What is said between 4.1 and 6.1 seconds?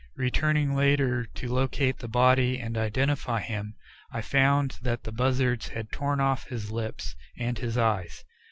I found that the buzzards had